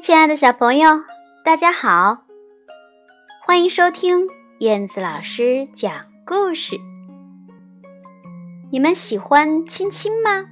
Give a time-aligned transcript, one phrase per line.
[0.00, 1.02] 亲爱的小朋友，
[1.44, 2.24] 大家好！
[3.46, 4.26] 欢迎收听
[4.58, 5.92] 燕子老师讲
[6.24, 6.76] 故事。
[8.70, 10.46] 你们喜欢亲亲吗？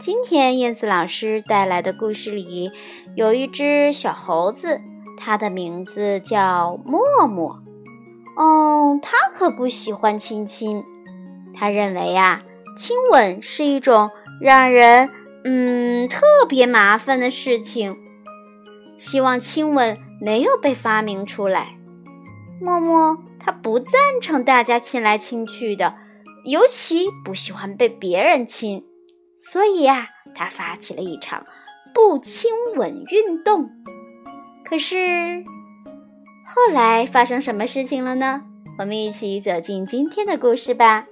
[0.00, 2.70] 今天燕子老师带来的故事里
[3.14, 4.80] 有一只小猴子，
[5.16, 7.62] 它的名字叫默默。
[8.36, 10.82] 哦，它可不喜欢亲亲，
[11.54, 12.42] 它认为呀，
[12.76, 14.10] 亲吻是一种
[14.40, 15.08] 让人……
[15.44, 17.96] 嗯，特别麻烦的事情。
[19.04, 21.76] 希望亲吻没有被发明出来。
[22.58, 25.94] 默默他不赞成大家亲来亲去的，
[26.46, 28.82] 尤其不喜欢被别人亲。
[29.38, 31.44] 所以呀，他发起了一场
[31.92, 33.68] 不亲吻运动。
[34.64, 35.44] 可是
[36.48, 38.40] 后来发生什么事情了呢？
[38.78, 41.04] 我们一起走进今天的故事吧。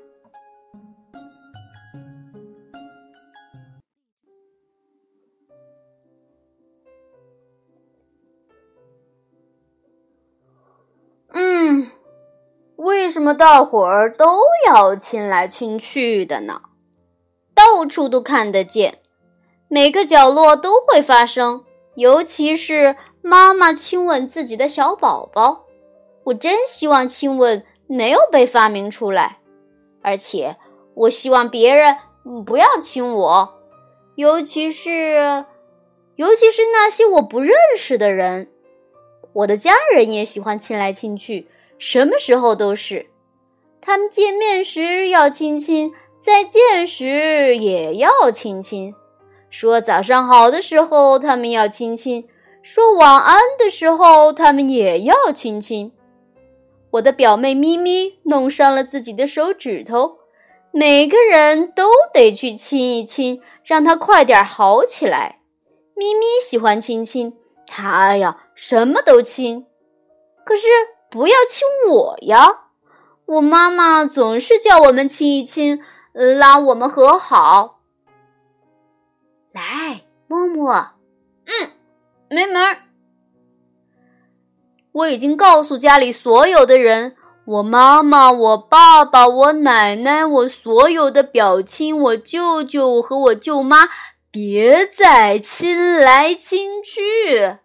[12.82, 16.62] 为什么大伙儿都要亲来亲去的呢？
[17.54, 18.98] 到处都看得见，
[19.68, 21.64] 每个角落都会发生。
[21.94, 25.66] 尤其是妈妈亲吻自己的小宝宝，
[26.24, 29.38] 我真希望亲吻没有被发明出来。
[30.02, 30.56] 而且，
[30.94, 31.96] 我希望别人
[32.44, 33.60] 不要亲我，
[34.16, 35.44] 尤其是，
[36.16, 38.50] 尤其是那些我不认识的人。
[39.34, 41.48] 我的家人也喜欢亲来亲去。
[41.84, 43.06] 什么时候都是，
[43.80, 48.94] 他们见面时要亲亲，再见时也要亲亲。
[49.50, 52.22] 说早上好的时候，他们要亲亲；
[52.62, 55.90] 说晚安的时候，他们也要亲亲。
[56.92, 60.18] 我的表妹咪咪弄伤了自己的手指头，
[60.70, 65.40] 每个人都得去亲一亲，让她快点好起来。
[65.96, 69.66] 咪咪喜欢亲亲，她呀什么都亲，
[70.44, 70.68] 可是。
[71.12, 72.60] 不要亲我呀！
[73.26, 75.78] 我妈妈总是叫我们亲一亲，
[76.12, 77.80] 拉我们和好。
[79.52, 80.74] 来，摸摸，
[81.44, 81.72] 嗯，
[82.30, 82.78] 没门儿。
[84.92, 93.88] 我已经告诉家里所有的人，我妈妈、我爸爸、我奶奶、我所有的表亲、我舅舅和我舅妈，
[94.30, 97.58] 别再亲来亲去。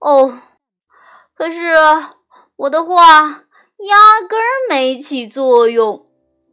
[0.00, 0.40] 哦，
[1.32, 1.76] 可是。
[2.56, 6.06] 我的话压根儿没起作用。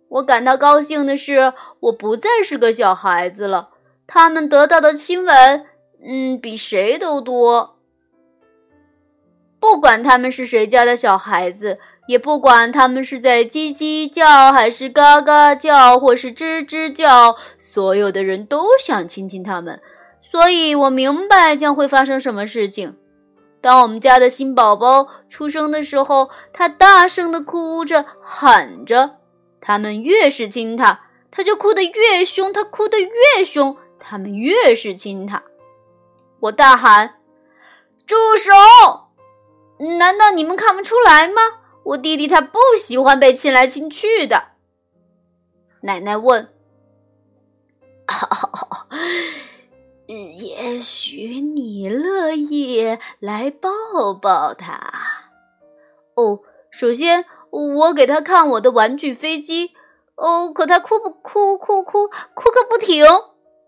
[0.10, 3.70] 我感到高兴的是，我不再是个小孩子了。
[4.06, 5.66] 他们得到的亲吻，
[6.06, 7.78] 嗯，比谁都多。
[9.60, 19.82] 不管他们是谁家的小孩子，也不管他们是在叽叽叫，还是嘎嘎叫，或是吱吱叫，所有的人都想亲亲他们。
[20.22, 22.98] 所以我明白将会发生什么事情。
[23.64, 29.20] 当我们家的新宝宝出生的时候，他大声的哭着喊着。
[29.62, 35.42] 他们越是亲他，他就哭得越凶；他哭得越凶，他们越是亲他。
[36.42, 37.22] 我大喊
[38.06, 38.52] ：“住手！
[39.98, 41.42] 难道你们看不出来吗？
[41.86, 44.48] 我弟弟他不喜欢被亲来亲去的。”
[45.84, 46.50] 奶奶问。
[50.08, 53.70] 也许你乐意来抱
[54.14, 54.80] 抱他。
[56.16, 56.40] 哦，
[56.72, 59.72] 首先我给他看我的玩具飞机。
[60.16, 63.06] 哦，可他哭不哭哭哭哭个不停。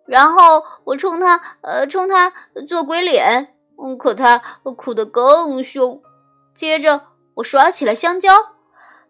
[0.06, 2.32] 然后我冲他呃冲他
[2.68, 3.56] 做鬼脸。
[3.82, 4.38] 嗯，可他
[4.78, 6.02] 哭得更凶。
[6.54, 8.32] 接着我耍起了香蕉，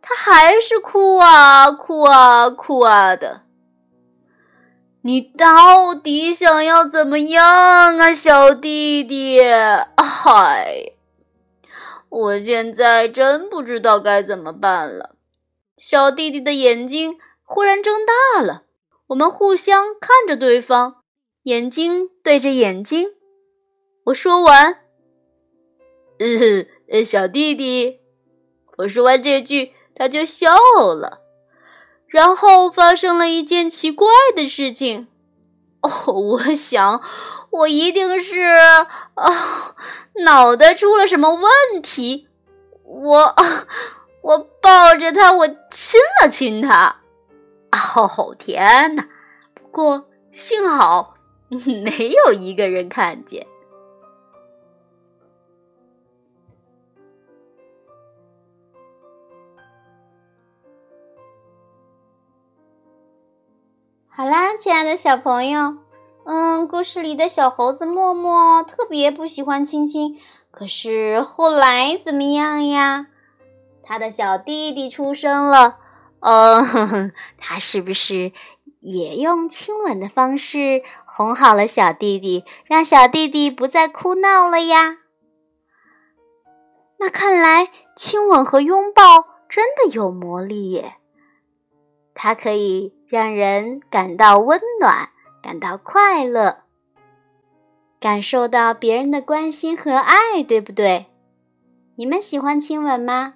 [0.02, 3.45] 他还是哭啊哭啊哭啊的。
[5.06, 7.46] 你到底想要怎么样
[8.00, 9.40] 啊，小弟弟？
[9.96, 10.94] 嗨，
[12.09, 15.16] 我现在真不知道该怎么办了。
[15.78, 18.64] 小弟弟的眼睛忽然睁大了，
[19.09, 21.03] 我们互相看着对方，
[21.44, 23.12] 眼睛对着眼睛。
[24.06, 24.79] 我说完，
[26.90, 28.00] 呃，小弟弟，
[28.78, 30.50] 我说完这句，他就笑
[30.96, 31.22] 了。
[32.16, 35.09] 然后发生了一件奇怪的事情，
[35.82, 37.02] 哦，我想
[37.50, 38.40] 我一定是
[39.16, 39.76] 啊，
[40.23, 42.29] 脑袋出了什么问题。
[42.85, 43.35] 我
[44.22, 47.02] 我抱着他，我亲了亲他。
[47.97, 49.06] 哦天哪！
[49.53, 51.16] 不过幸好
[51.50, 53.46] 没有一个人看见。
[64.17, 65.76] 好啦，亲爱的小朋友，
[66.23, 70.17] 嗯，故事里的小猴子默默特别不喜欢亲亲，
[70.52, 73.08] 可是后来怎么样呀？
[73.84, 75.79] 他的小弟弟出生了，
[76.22, 76.62] 呃，
[77.38, 78.32] 他是不是
[78.79, 85.00] 也用亲吻的方式哄好了小弟弟，让小弟弟不再哭闹了呀？
[87.00, 90.96] 那看来亲吻和拥抱真的有魔力耶，
[92.14, 95.09] 它可以让人感到温暖。
[95.41, 96.63] 感到快乐，
[97.99, 101.05] 感受到别人的关心和爱，对不对？
[101.97, 103.35] 你们喜欢亲吻吗？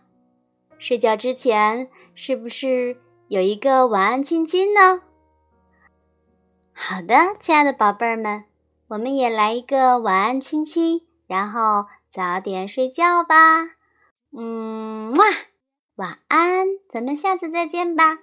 [0.80, 5.04] 睡觉之前是不是有一个晚安亲亲呢？
[6.74, 8.46] 好的，亲爱的宝贝儿们，
[8.88, 13.76] 我们也来一个晚安亲亲，然后早点睡觉吧。
[14.36, 15.26] 嗯，哇，
[15.98, 18.18] 晚安，咱们下次再见吧。